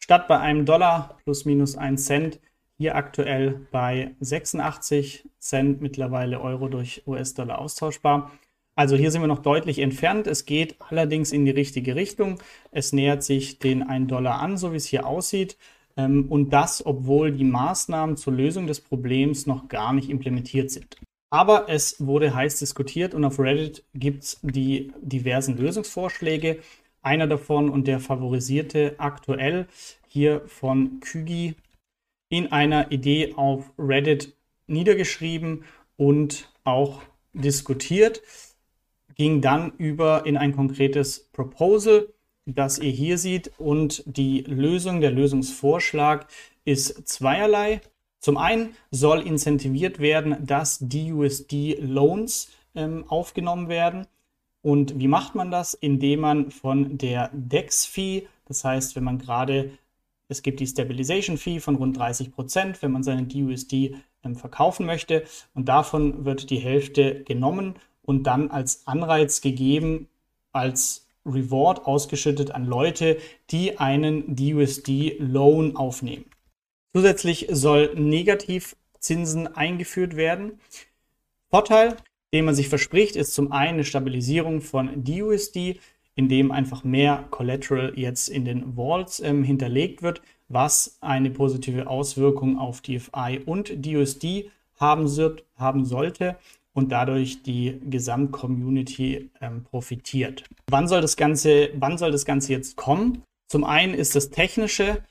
Statt 0.04 0.28
bei 0.28 0.40
einem 0.40 0.66
Dollar 0.66 1.20
plus 1.24 1.46
minus 1.46 1.76
1 1.76 2.04
Cent 2.04 2.40
hier 2.82 2.96
aktuell 2.96 3.68
bei 3.70 4.16
86 4.22 5.30
Cent, 5.38 5.82
mittlerweile 5.82 6.42
Euro 6.42 6.68
durch 6.68 7.04
US-Dollar 7.06 7.60
austauschbar. 7.60 8.32
Also 8.76 8.96
hier 8.96 9.12
sind 9.12 9.22
wir 9.22 9.28
noch 9.28 9.44
deutlich 9.44 9.78
entfernt. 9.78 10.26
Es 10.26 10.48
geht 10.48 10.78
allerdings 10.90 11.32
in 11.32 11.46
die 11.46 11.52
richtige 11.52 11.94
Richtung. 11.94 12.42
Es 12.72 12.92
nähert 12.92 13.22
sich 13.22 13.60
den 13.60 13.84
1 13.84 14.08
Dollar 14.08 14.40
an, 14.40 14.58
so 14.58 14.74
wie 14.74 14.78
es 14.78 14.88
hier 14.88 15.06
aussieht. 15.06 15.58
Ähm, 15.96 16.26
und 16.30 16.50
das, 16.50 16.84
obwohl 16.84 17.32
die 17.32 17.44
Maßnahmen 17.44 18.18
zur 18.18 18.34
Lösung 18.34 18.66
des 18.66 18.82
Problems 18.82 19.46
noch 19.46 19.68
gar 19.68 19.94
nicht 19.94 20.10
implementiert 20.10 20.72
sind. 20.72 20.98
Aber 21.30 21.70
es 21.70 22.04
wurde 22.04 22.34
heiß 22.34 22.58
diskutiert 22.58 23.14
und 23.14 23.24
auf 23.24 23.38
Reddit 23.38 23.84
gibt 23.94 24.24
es 24.24 24.40
die 24.42 24.92
diversen 25.04 25.56
Lösungsvorschläge. 25.56 26.58
Einer 27.04 27.28
davon 27.28 27.70
und 27.70 27.88
der 27.88 28.00
favorisierte 28.00 28.96
aktuell 28.98 29.68
hier 30.08 30.42
von 30.48 31.00
Kügi 31.00 31.54
in 32.32 32.52
einer 32.52 32.92
Idee 32.92 33.34
auf 33.36 33.72
Reddit 33.78 34.34
niedergeschrieben 34.66 35.66
und 35.98 36.52
auch 36.64 37.02
diskutiert, 37.34 38.22
ging 39.16 39.42
dann 39.42 39.74
über 39.78 40.26
in 40.26 40.38
ein 40.38 40.56
konkretes 40.56 41.30
Proposal, 41.34 42.08
das 42.46 42.80
ihr 42.80 42.90
hier 42.90 43.18
seht. 43.18 43.52
Und 43.60 44.04
die 44.06 44.42
Lösung, 44.48 45.02
der 45.02 45.12
Lösungsvorschlag 45.12 46.26
ist 46.64 47.08
zweierlei. 47.08 47.82
Zum 48.20 48.38
einen 48.38 48.76
soll 48.92 49.20
incentiviert 49.28 50.00
werden, 50.00 50.38
dass 50.46 50.80
DUSD-Loans 50.80 52.50
ähm, 52.76 53.04
aufgenommen 53.10 53.68
werden. 53.68 54.08
Und 54.62 54.98
wie 55.00 55.08
macht 55.08 55.36
man 55.36 55.52
das? 55.52 55.74
Indem 55.74 56.22
man 56.22 56.50
von 56.50 56.98
der 56.98 57.30
DEX-Fee, 57.34 58.28
das 58.46 58.64
heißt, 58.64 58.96
wenn 58.96 59.04
man 59.04 59.20
gerade, 59.20 59.72
es 60.32 60.42
gibt 60.42 60.62
die 60.62 60.68
Stabilization 60.68 61.38
Fee 61.38 61.60
von 61.60 61.76
rund 61.76 61.98
30 61.98 62.32
Prozent, 62.32 62.82
wenn 62.82 62.92
man 62.92 63.04
seinen 63.04 63.28
DUSD 63.28 63.96
ähm, 64.24 64.36
verkaufen 64.36 64.86
möchte. 64.86 65.26
Und 65.54 65.68
davon 65.68 66.24
wird 66.26 66.50
die 66.50 66.60
Hälfte 66.60 67.24
genommen 67.24 67.76
und 68.02 68.24
dann 68.24 68.50
als 68.50 68.88
Anreiz 68.88 69.42
gegeben, 69.42 70.08
als 70.54 71.10
Reward 71.26 71.86
ausgeschüttet 71.86 72.52
an 72.52 72.66
Leute, 72.66 73.18
die 73.52 73.78
einen 73.78 74.36
DUSD-Loan 74.36 75.76
aufnehmen. 75.76 76.26
Zusätzlich 76.94 77.48
soll 77.52 77.94
Negativzinsen 77.96 79.54
eingeführt 79.56 80.16
werden. 80.16 80.60
Vorteil, 81.50 81.98
den 82.34 82.46
man 82.46 82.56
sich 82.56 82.70
verspricht, 82.70 83.18
ist 83.18 83.34
zum 83.34 83.52
einen 83.52 83.74
eine 83.74 83.84
Stabilisierung 83.84 84.62
von 84.62 85.04
DUSD, 85.04 85.80
indem 86.22 86.52
einfach 86.52 86.84
mehr 86.84 87.26
Collateral 87.32 87.94
jetzt 87.96 88.30
in 88.30 88.46
den 88.46 88.76
Vaults 88.78 89.20
ähm, 89.20 89.44
hinterlegt 89.44 90.04
wird, 90.04 90.22
was 90.50 91.00
eine 91.02 91.32
positive 91.32 91.88
Auswirkung 91.88 92.60
auf 92.60 92.82
DFI 92.82 93.42
und 93.44 93.84
DUSD 93.84 94.52
haben, 94.80 95.16
wird, 95.16 95.44
haben 95.56 95.84
sollte 95.84 96.38
und 96.74 96.92
dadurch 96.92 97.42
die 97.42 97.80
Gesamtcommunity 97.90 99.32
ähm, 99.42 99.64
profitiert. 99.64 100.44
Wann 100.70 100.88
soll, 100.88 101.02
das 101.02 101.18
Ganze, 101.18 101.70
wann 101.80 101.98
soll 101.98 102.12
das 102.12 102.26
Ganze 102.26 102.54
jetzt 102.54 102.76
kommen? 102.76 103.24
Zum 103.48 103.64
einen 103.64 103.96
ist 103.96 104.16
das 104.16 104.30
Technische 104.30 105.04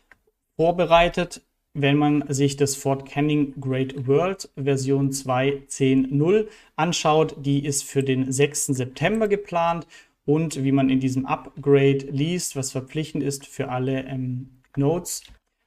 vorbereitet 0.57 1.43
wenn 1.75 1.97
man 1.97 2.25
sich 2.29 2.57
das 2.57 2.75
Fort 2.75 3.07
Canning 3.07 3.55
Great 3.61 4.07
World 4.09 4.49
Version 4.57 5.11
2.10.0 5.11 6.49
anschaut, 6.77 7.37
die 7.39 7.65
ist 7.65 7.85
für 7.85 8.03
den 8.03 8.33
6. 8.33 8.67
September 8.67 9.29
geplant 9.29 9.87
und 10.25 10.63
wie 10.63 10.73
man 10.73 10.91
in 10.91 11.01
diesem 11.01 11.27
Upgrade 11.27 12.07
liest, 12.11 12.57
was 12.57 12.73
verpflichtend 12.73 13.23
ist 13.23 13.47
für 13.47 13.69
alle 13.69 14.05
ähm, 14.05 14.61
Nodes, 14.77 15.23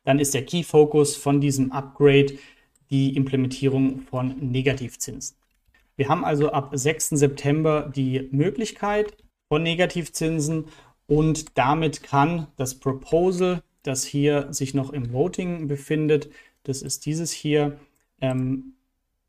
dann 0.05 0.19
ist 0.19 0.33
der 0.33 0.45
Key 0.45 0.63
Focus 0.63 1.15
von 1.15 1.41
diesem 1.41 1.72
Upgrade 1.72 2.33
die 2.89 3.15
Implementierung 3.15 4.01
von 4.01 4.36
Negativzinsen. 4.39 5.38
Wir 5.95 6.10
haben 6.10 6.25
also 6.25 6.51
ab 6.51 6.72
6. 6.74 7.10
September 7.10 7.91
die 7.95 8.27
Möglichkeit 8.31 9.17
von 9.48 9.63
Negativzinsen 9.63 10.65
und 11.07 11.57
damit 11.57 12.03
kann 12.03 12.48
das 12.55 12.75
Proposal 12.75 13.62
das 13.83 14.05
hier 14.05 14.48
sich 14.53 14.74
noch 14.74 14.93
im 14.93 15.12
Voting 15.12 15.67
befindet. 15.67 16.29
Das 16.63 16.81
ist 16.81 17.05
dieses 17.05 17.31
hier. 17.31 17.77
Ähm, 18.22 18.75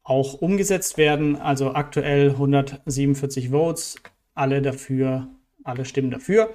auch 0.05 0.35
umgesetzt 0.35 0.99
werden. 0.99 1.37
Also 1.37 1.75
aktuell 1.75 2.31
147 2.31 3.51
Votes, 3.51 3.97
alle 4.35 4.63
dafür, 4.63 5.29
alle 5.63 5.85
stimmen 5.85 6.11
dafür. 6.11 6.55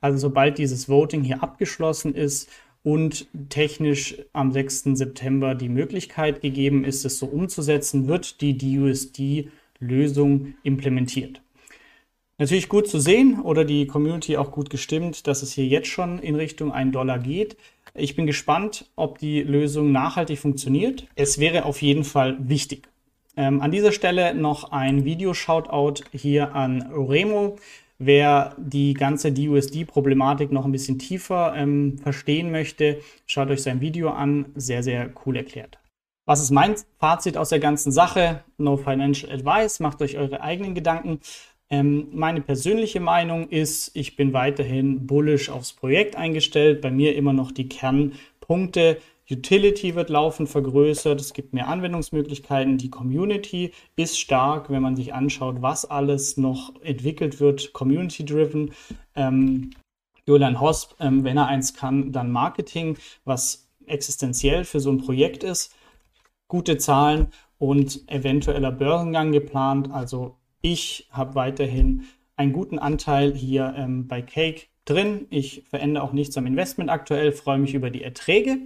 Also 0.00 0.18
sobald 0.18 0.58
dieses 0.58 0.88
Voting 0.88 1.22
hier 1.22 1.42
abgeschlossen 1.42 2.14
ist 2.14 2.48
und 2.82 3.26
technisch 3.50 4.16
am 4.32 4.52
6. 4.52 4.84
September 4.94 5.54
die 5.54 5.68
Möglichkeit 5.68 6.40
gegeben 6.40 6.84
ist, 6.84 7.04
es 7.04 7.18
so 7.18 7.26
umzusetzen, 7.26 8.08
wird 8.08 8.40
die 8.40 8.56
DUSD-Lösung 8.56 10.54
implementiert. 10.62 11.42
Natürlich 12.38 12.70
gut 12.70 12.88
zu 12.88 12.98
sehen 12.98 13.38
oder 13.42 13.66
die 13.66 13.86
Community 13.86 14.38
auch 14.38 14.50
gut 14.50 14.70
gestimmt, 14.70 15.26
dass 15.26 15.42
es 15.42 15.52
hier 15.52 15.66
jetzt 15.66 15.88
schon 15.88 16.18
in 16.18 16.36
Richtung 16.36 16.72
1 16.72 16.92
Dollar 16.92 17.18
geht. 17.18 17.58
Ich 17.92 18.16
bin 18.16 18.26
gespannt, 18.26 18.90
ob 18.96 19.18
die 19.18 19.42
Lösung 19.42 19.92
nachhaltig 19.92 20.38
funktioniert. 20.38 21.06
Es 21.16 21.38
wäre 21.38 21.66
auf 21.66 21.82
jeden 21.82 22.04
Fall 22.04 22.38
wichtig. 22.40 22.88
Ähm, 23.36 23.60
an 23.60 23.70
dieser 23.70 23.92
Stelle 23.92 24.34
noch 24.34 24.72
ein 24.72 25.04
Video-Shoutout 25.04 26.04
hier 26.12 26.54
an 26.54 26.90
Remo. 26.92 27.56
Wer 27.98 28.56
die 28.56 28.94
ganze 28.94 29.30
DUSD-Problematik 29.30 30.52
noch 30.52 30.64
ein 30.64 30.72
bisschen 30.72 30.98
tiefer 30.98 31.54
ähm, 31.54 31.98
verstehen 31.98 32.50
möchte, 32.50 33.00
schaut 33.26 33.50
euch 33.50 33.62
sein 33.62 33.82
Video 33.82 34.10
an. 34.10 34.46
Sehr, 34.54 34.82
sehr 34.82 35.10
cool 35.24 35.36
erklärt. 35.36 35.78
Was 36.24 36.40
ist 36.40 36.50
mein 36.50 36.76
Fazit 36.98 37.36
aus 37.36 37.50
der 37.50 37.58
ganzen 37.58 37.92
Sache? 37.92 38.42
No 38.56 38.76
Financial 38.76 39.30
Advice. 39.30 39.80
Macht 39.80 40.00
euch 40.00 40.16
eure 40.16 40.40
eigenen 40.40 40.74
Gedanken. 40.74 41.20
Ähm, 41.68 42.08
meine 42.12 42.40
persönliche 42.40 43.00
Meinung 43.00 43.48
ist, 43.48 43.90
ich 43.94 44.16
bin 44.16 44.32
weiterhin 44.32 45.06
bullish 45.06 45.50
aufs 45.50 45.72
Projekt 45.72 46.16
eingestellt. 46.16 46.80
Bei 46.80 46.90
mir 46.90 47.14
immer 47.16 47.32
noch 47.32 47.52
die 47.52 47.68
Kernpunkte. 47.68 48.98
Utility 49.30 49.94
wird 49.94 50.10
laufend 50.10 50.48
vergrößert, 50.48 51.20
es 51.20 51.32
gibt 51.32 51.52
mehr 51.52 51.68
Anwendungsmöglichkeiten, 51.68 52.78
die 52.78 52.90
Community 52.90 53.72
ist 53.96 54.18
stark, 54.18 54.70
wenn 54.70 54.82
man 54.82 54.96
sich 54.96 55.14
anschaut, 55.14 55.62
was 55.62 55.84
alles 55.84 56.36
noch 56.36 56.74
entwickelt 56.82 57.40
wird, 57.40 57.72
community-driven. 57.72 58.72
Ähm, 59.14 59.70
Julian 60.26 60.60
Hosp, 60.60 60.94
ähm, 61.00 61.24
wenn 61.24 61.36
er 61.36 61.46
eins 61.46 61.74
kann, 61.74 62.12
dann 62.12 62.30
Marketing, 62.30 62.98
was 63.24 63.68
existenziell 63.86 64.64
für 64.64 64.80
so 64.80 64.90
ein 64.90 64.98
Projekt 64.98 65.44
ist. 65.44 65.74
Gute 66.48 66.78
Zahlen 66.78 67.28
und 67.58 68.08
eventueller 68.08 68.72
Börsengang 68.72 69.32
geplant, 69.32 69.90
also 69.92 70.36
ich 70.62 71.08
habe 71.10 71.34
weiterhin 71.34 72.04
einen 72.36 72.52
guten 72.52 72.78
Anteil 72.78 73.34
hier 73.34 73.74
ähm, 73.76 74.08
bei 74.08 74.22
Cake 74.22 74.66
drin. 74.84 75.26
Ich 75.30 75.64
verändere 75.68 76.04
auch 76.04 76.12
nichts 76.12 76.36
am 76.36 76.46
Investment 76.46 76.90
aktuell, 76.90 77.32
freue 77.32 77.58
mich 77.58 77.74
über 77.74 77.90
die 77.90 78.02
Erträge. 78.02 78.58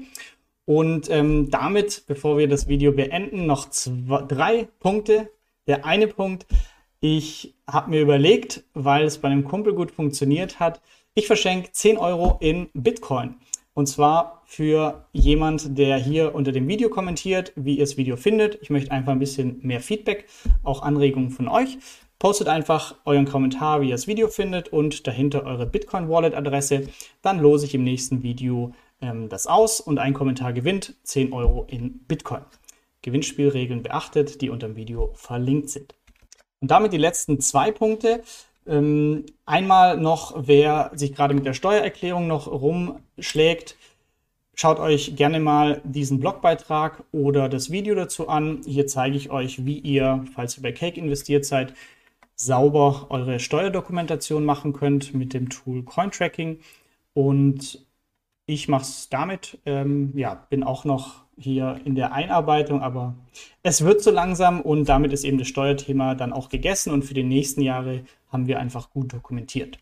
Und 0.67 1.11
ähm, 1.11 1.51
damit, 1.51 2.05
bevor 2.07 2.39
wir 2.39 2.49
das 2.49 2.69
Video 2.69 2.93
beenden, 2.93 3.47
noch 3.47 3.69
zwei, 3.71 4.23
drei 4.23 4.69
Punkte. 4.81 5.31
Der 5.67 5.85
eine 5.85 6.07
Punkt, 6.09 6.47
ich 7.01 7.55
habe 7.67 7.91
mir 7.91 8.01
überlegt, 8.01 8.65
weil 8.75 9.05
es 9.05 9.19
bei 9.19 9.29
einem 9.29 9.45
Kumpel 9.45 9.75
gut 9.75 9.91
funktioniert 9.91 10.61
hat, 10.61 10.81
ich 11.15 11.27
verschenke 11.27 11.71
10 11.71 11.97
Euro 11.99 12.39
in 12.41 12.69
Bitcoin. 12.75 13.37
Und 13.75 13.87
zwar 13.87 14.43
für 14.47 15.07
jemand, 15.13 15.77
der 15.77 15.99
hier 15.99 16.35
unter 16.35 16.53
dem 16.53 16.67
Video 16.69 16.89
kommentiert, 16.89 17.53
wie 17.57 17.75
ihr 17.75 17.85
das 17.85 17.97
Video 17.97 18.17
findet. 18.17 18.59
Ich 18.63 18.71
möchte 18.71 18.93
einfach 18.93 19.13
ein 19.13 19.19
bisschen 19.19 19.59
mehr 19.63 19.81
Feedback, 19.81 20.27
auch 20.63 20.83
Anregungen 20.83 21.31
von 21.31 21.49
euch. 21.49 21.79
Postet 22.19 22.49
einfach 22.49 22.95
euren 23.05 23.27
Kommentar, 23.27 23.81
wie 23.81 23.89
ihr 23.89 23.95
das 23.95 24.07
Video 24.07 24.29
findet 24.29 24.69
und 24.69 25.07
dahinter 25.07 25.45
eure 25.45 25.67
Bitcoin-Wallet-Adresse. 25.67 26.89
Dann 27.21 27.39
lose 27.41 27.67
ich 27.67 27.75
im 27.75 27.85
nächsten 27.85 28.23
Video 28.23 28.73
ähm, 29.05 29.29
das 29.29 29.47
aus 29.47 29.81
und 29.81 29.99
ein 29.99 30.15
Kommentar 30.15 30.53
gewinnt 30.53 30.95
10 31.05 31.33
Euro 31.33 31.65
in 31.69 31.99
Bitcoin. 32.07 32.43
Gewinnspielregeln 33.03 33.83
beachtet, 33.83 34.41
die 34.41 34.51
unter 34.51 34.67
dem 34.67 34.77
Video 34.77 35.13
verlinkt 35.15 35.71
sind. 35.71 35.95
Und 36.61 36.71
damit 36.71 36.93
die 36.93 36.99
letzten 36.99 37.41
zwei 37.41 37.71
Punkte. 37.71 38.23
Ähm, 38.67 39.27
einmal 39.45 39.99
noch, 39.99 40.47
wer 40.47 40.91
sich 40.95 41.15
gerade 41.15 41.35
mit 41.35 41.45
der 41.45 41.53
Steuererklärung 41.53 42.27
noch 42.27 42.47
rumschlägt, 42.47 43.77
schaut 44.55 44.79
euch 44.79 45.17
gerne 45.17 45.39
mal 45.39 45.83
diesen 45.85 46.19
Blogbeitrag 46.19 47.05
oder 47.13 47.51
das 47.51 47.71
Video 47.71 47.95
dazu 47.95 48.29
an. 48.29 48.63
Hier 48.65 48.87
zeige 48.87 49.17
ich 49.17 49.31
euch, 49.31 49.67
wie 49.67 49.79
ihr, 49.79 50.25
falls 50.35 50.57
ihr 50.57 50.63
bei 50.63 50.73
Cake 50.73 50.99
investiert 50.99 51.45
seid, 51.45 51.75
sauber 52.37 53.09
eure 53.11 53.39
Steuerdokumentation 53.39 54.47
machen 54.47 54.73
könnt 54.73 55.13
mit 55.13 55.35
dem 55.35 55.51
Tool 55.51 55.83
Cointracking. 55.83 56.61
Und 57.13 57.85
ich 58.47 58.69
mache 58.69 58.83
es 58.83 59.09
damit. 59.09 59.59
Ähm, 59.67 60.13
ja, 60.17 60.47
bin 60.49 60.63
auch 60.63 60.85
noch 60.85 61.25
hier 61.37 61.81
in 61.85 61.95
der 61.95 62.13
Einarbeitung, 62.13 62.83
aber 62.83 63.15
es 63.63 63.85
wird 63.85 64.03
so 64.03 64.11
langsam 64.11 64.61
und 64.61 64.89
damit 64.89 65.13
ist 65.13 65.25
eben 65.25 65.39
das 65.39 65.49
Steuerthema 65.49 66.15
dann 66.15 66.33
auch 66.33 66.49
gegessen 66.49 66.93
und 66.93 67.05
für 67.05 67.15
die 67.15 67.25
nächsten 67.25 67.63
Jahre 67.63 68.05
haben 68.31 68.47
wir 68.47 68.59
einfach 68.59 68.91
gut 68.91 69.13
dokumentiert. 69.13 69.79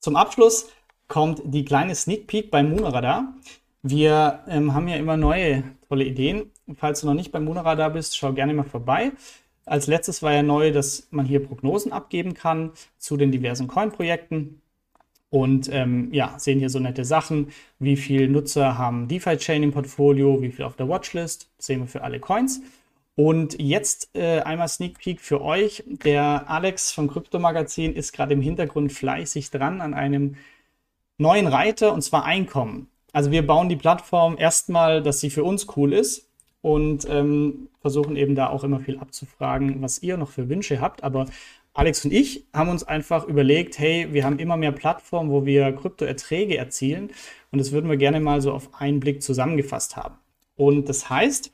Zum 0.00 0.16
Abschluss 0.16 0.68
kommt 1.08 1.42
die 1.44 1.64
kleine 1.64 1.94
Sneak 1.94 2.26
Peek 2.26 2.50
bei 2.50 2.62
Moonradar. 2.62 3.34
Wir 3.82 4.40
ähm, 4.48 4.74
haben 4.74 4.88
ja 4.88 4.96
immer 4.96 5.16
neue 5.16 5.62
tolle 5.88 6.04
Ideen. 6.04 6.50
Falls 6.76 7.00
du 7.00 7.06
noch 7.06 7.14
nicht 7.14 7.30
bei 7.30 7.38
Moonradar 7.38 7.90
bist, 7.90 8.16
schau 8.16 8.32
gerne 8.32 8.54
mal 8.54 8.64
vorbei. 8.64 9.12
Als 9.64 9.86
letztes 9.86 10.22
war 10.22 10.32
ja 10.32 10.42
neu, 10.42 10.72
dass 10.72 11.08
man 11.10 11.26
hier 11.26 11.44
Prognosen 11.44 11.92
abgeben 11.92 12.34
kann 12.34 12.72
zu 12.98 13.16
den 13.16 13.32
diversen 13.32 13.68
Coin-Projekten. 13.68 14.60
Und 15.30 15.68
ähm, 15.72 16.08
ja, 16.12 16.38
sehen 16.38 16.58
hier 16.58 16.70
so 16.70 16.78
nette 16.78 17.04
Sachen, 17.04 17.48
wie 17.78 17.96
viele 17.96 18.28
Nutzer 18.28 18.78
haben 18.78 19.08
DeFi-Chain 19.08 19.62
im 19.62 19.72
Portfolio, 19.72 20.40
wie 20.40 20.52
viel 20.52 20.64
auf 20.64 20.76
der 20.76 20.88
Watchlist, 20.88 21.50
sehen 21.58 21.80
wir 21.80 21.86
für 21.86 22.02
alle 22.02 22.20
Coins. 22.20 22.62
Und 23.16 23.60
jetzt 23.60 24.10
äh, 24.14 24.40
einmal 24.40 24.68
Sneak 24.68 24.98
Peek 24.98 25.20
für 25.20 25.40
euch. 25.40 25.82
Der 25.86 26.50
Alex 26.50 26.92
vom 26.92 27.08
Krypto-Magazin 27.08 27.94
ist 27.94 28.12
gerade 28.12 28.34
im 28.34 28.42
Hintergrund 28.42 28.92
fleißig 28.92 29.50
dran 29.50 29.80
an 29.80 29.94
einem 29.94 30.36
neuen 31.18 31.46
Reiter 31.46 31.94
und 31.94 32.02
zwar 32.02 32.26
Einkommen. 32.26 32.88
Also 33.12 33.30
wir 33.30 33.46
bauen 33.46 33.70
die 33.70 33.76
Plattform 33.76 34.36
erstmal, 34.38 35.02
dass 35.02 35.20
sie 35.20 35.30
für 35.30 35.44
uns 35.44 35.66
cool 35.76 35.94
ist 35.94 36.28
und 36.60 37.08
ähm, 37.08 37.68
versuchen 37.80 38.16
eben 38.16 38.34
da 38.34 38.48
auch 38.48 38.64
immer 38.64 38.80
viel 38.80 38.98
abzufragen, 38.98 39.80
was 39.80 40.02
ihr 40.02 40.18
noch 40.18 40.30
für 40.30 40.50
Wünsche 40.50 40.80
habt. 40.80 41.02
Aber 41.02 41.26
Alex 41.76 42.04
und 42.04 42.12
ich 42.12 42.46
haben 42.52 42.70
uns 42.70 42.84
einfach 42.84 43.24
überlegt, 43.24 43.78
hey, 43.78 44.08
wir 44.12 44.24
haben 44.24 44.38
immer 44.38 44.56
mehr 44.56 44.72
Plattformen, 44.72 45.30
wo 45.30 45.44
wir 45.44 45.72
Kryptoerträge 45.72 46.56
erzielen 46.56 47.10
und 47.50 47.58
das 47.58 47.72
würden 47.72 47.90
wir 47.90 47.96
gerne 47.96 48.20
mal 48.20 48.40
so 48.40 48.52
auf 48.52 48.80
einen 48.80 49.00
Blick 49.00 49.22
zusammengefasst 49.22 49.96
haben. 49.96 50.16
Und 50.56 50.88
das 50.88 51.10
heißt, 51.10 51.52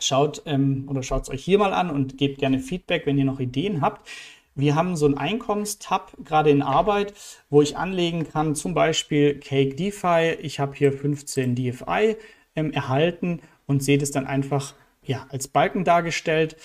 Schaut 0.00 0.42
ähm, 0.46 0.86
oder 0.88 1.02
schaut 1.02 1.22
es 1.22 1.30
euch 1.30 1.44
hier 1.44 1.58
mal 1.58 1.72
an 1.72 1.90
und 1.90 2.18
gebt 2.18 2.38
gerne 2.38 2.58
Feedback, 2.58 3.06
wenn 3.06 3.18
ihr 3.18 3.24
noch 3.24 3.38
Ideen 3.38 3.80
habt. 3.80 4.08
Wir 4.56 4.74
haben 4.74 4.96
so 4.96 5.06
einen 5.06 5.16
Einkommenstab 5.16 6.12
gerade 6.24 6.50
in 6.50 6.62
Arbeit, 6.62 7.14
wo 7.48 7.62
ich 7.62 7.76
anlegen 7.76 8.28
kann, 8.28 8.54
zum 8.54 8.74
Beispiel 8.74 9.38
Cake 9.38 9.74
DeFi. 9.74 10.36
Ich 10.40 10.60
habe 10.60 10.74
hier 10.74 10.92
15 10.92 11.54
DFI 11.54 12.16
ähm, 12.56 12.72
erhalten 12.72 13.40
und 13.66 13.82
sehe 13.82 13.98
das 13.98 14.10
dann 14.10 14.26
einfach 14.26 14.74
ja, 15.02 15.26
als 15.30 15.48
Balken 15.48 15.84
dargestellt. 15.84 16.56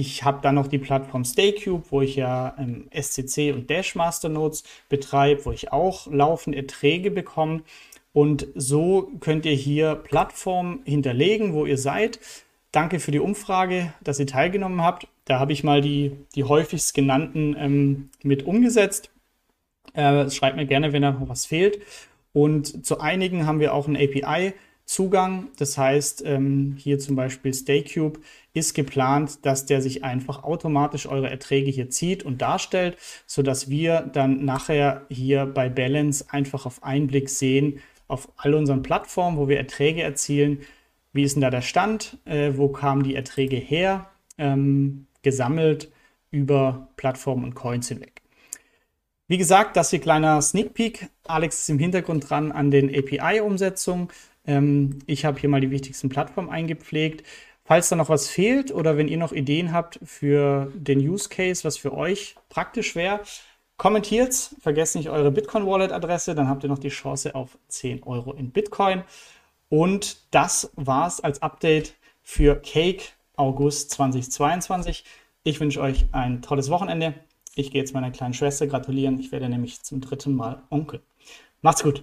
Ich 0.00 0.22
habe 0.22 0.38
dann 0.42 0.54
noch 0.54 0.68
die 0.68 0.78
Plattform 0.78 1.24
StayCube, 1.24 1.82
wo 1.90 2.02
ich 2.02 2.14
ja 2.14 2.54
ähm, 2.56 2.88
SCC 2.92 3.52
und 3.52 3.68
Dash 3.68 3.96
Masternodes 3.96 4.62
betreibe, 4.88 5.44
wo 5.44 5.50
ich 5.50 5.72
auch 5.72 6.06
laufend 6.06 6.54
Erträge 6.54 7.10
bekomme. 7.10 7.62
Und 8.12 8.46
so 8.54 9.10
könnt 9.18 9.44
ihr 9.44 9.56
hier 9.56 9.96
Plattformen 9.96 10.82
hinterlegen, 10.84 11.52
wo 11.52 11.66
ihr 11.66 11.78
seid. 11.78 12.20
Danke 12.70 13.00
für 13.00 13.10
die 13.10 13.18
Umfrage, 13.18 13.92
dass 14.00 14.20
ihr 14.20 14.28
teilgenommen 14.28 14.82
habt. 14.82 15.08
Da 15.24 15.40
habe 15.40 15.52
ich 15.52 15.64
mal 15.64 15.80
die, 15.80 16.12
die 16.36 16.44
häufigst 16.44 16.94
genannten 16.94 17.56
ähm, 17.58 18.10
mit 18.22 18.46
umgesetzt. 18.46 19.10
Äh, 19.94 20.30
schreibt 20.30 20.56
mir 20.56 20.66
gerne, 20.66 20.92
wenn 20.92 21.02
da 21.02 21.10
noch 21.10 21.28
was 21.28 21.44
fehlt. 21.44 21.80
Und 22.32 22.86
zu 22.86 23.00
einigen 23.00 23.46
haben 23.46 23.58
wir 23.58 23.74
auch 23.74 23.88
einen 23.88 23.96
API-Zugang. 24.88 25.48
Das 25.58 25.76
heißt, 25.76 26.22
ähm, 26.24 26.76
hier 26.78 26.98
zum 26.98 27.14
Beispiel 27.14 27.52
StayCube 27.52 28.20
ist 28.54 28.74
geplant, 28.74 29.44
dass 29.44 29.66
der 29.66 29.82
sich 29.82 30.02
einfach 30.02 30.42
automatisch 30.42 31.06
eure 31.06 31.30
Erträge 31.30 31.70
hier 31.70 31.90
zieht 31.90 32.24
und 32.24 32.40
darstellt, 32.40 32.96
sodass 33.26 33.68
wir 33.68 34.00
dann 34.00 34.44
nachher 34.44 35.06
hier 35.10 35.46
bei 35.46 35.68
Balance 35.68 36.24
einfach 36.30 36.66
auf 36.66 36.82
einen 36.82 37.06
Blick 37.06 37.28
sehen, 37.28 37.80
auf 38.08 38.30
all 38.36 38.54
unseren 38.54 38.82
Plattformen, 38.82 39.36
wo 39.36 39.48
wir 39.48 39.58
Erträge 39.58 40.02
erzielen, 40.02 40.60
wie 41.12 41.22
ist 41.22 41.34
denn 41.34 41.42
da 41.42 41.50
der 41.50 41.62
Stand? 41.62 42.18
Äh, 42.24 42.52
wo 42.56 42.68
kamen 42.68 43.02
die 43.02 43.14
Erträge 43.14 43.56
her? 43.56 44.08
Ähm, 44.38 45.06
gesammelt 45.22 45.90
über 46.30 46.88
Plattformen 46.96 47.44
und 47.44 47.54
Coins 47.54 47.88
hinweg. 47.88 48.22
Wie 49.26 49.36
gesagt, 49.36 49.76
das 49.76 49.90
hier 49.90 49.98
kleiner 50.00 50.40
Sneak 50.40 50.72
Peek. 50.72 51.08
Alex 51.24 51.60
ist 51.60 51.68
im 51.68 51.78
Hintergrund 51.78 52.30
dran 52.30 52.50
an 52.50 52.70
den 52.70 52.88
API-Umsetzungen. 52.88 54.08
Ähm, 54.48 54.98
ich 55.06 55.24
habe 55.24 55.38
hier 55.38 55.48
mal 55.48 55.60
die 55.60 55.70
wichtigsten 55.70 56.08
Plattformen 56.08 56.50
eingepflegt. 56.50 57.24
Falls 57.64 57.90
da 57.90 57.96
noch 57.96 58.08
was 58.08 58.28
fehlt 58.28 58.72
oder 58.72 58.96
wenn 58.96 59.08
ihr 59.08 59.18
noch 59.18 59.32
Ideen 59.32 59.72
habt 59.72 60.00
für 60.02 60.72
den 60.74 60.98
Use 61.00 61.28
Case, 61.28 61.64
was 61.64 61.76
für 61.76 61.92
euch 61.92 62.34
praktisch 62.48 62.96
wäre, 62.96 63.20
kommentiert. 63.76 64.54
Vergesst 64.58 64.96
nicht 64.96 65.10
eure 65.10 65.30
Bitcoin 65.30 65.66
Wallet 65.66 65.92
Adresse, 65.92 66.34
dann 66.34 66.48
habt 66.48 66.62
ihr 66.64 66.70
noch 66.70 66.78
die 66.78 66.88
Chance 66.88 67.34
auf 67.34 67.58
10 67.68 68.04
Euro 68.04 68.32
in 68.32 68.50
Bitcoin. 68.50 69.04
Und 69.68 70.22
das 70.30 70.72
war's 70.76 71.20
als 71.20 71.42
Update 71.42 71.94
für 72.22 72.56
Cake 72.56 73.04
August 73.36 73.90
2022. 73.90 75.04
Ich 75.44 75.60
wünsche 75.60 75.82
euch 75.82 76.06
ein 76.12 76.40
tolles 76.40 76.70
Wochenende. 76.70 77.14
Ich 77.54 77.70
gehe 77.70 77.82
jetzt 77.82 77.92
meiner 77.92 78.10
kleinen 78.10 78.34
Schwester 78.34 78.66
gratulieren. 78.66 79.20
Ich 79.20 79.30
werde 79.30 79.48
nämlich 79.48 79.82
zum 79.82 80.00
dritten 80.00 80.34
Mal 80.34 80.62
Onkel. 80.70 81.02
Macht's 81.60 81.82
gut. 81.82 82.02